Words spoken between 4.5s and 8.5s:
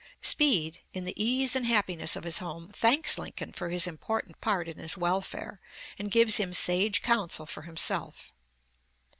in his welfare, and gives him sage counsel for himself.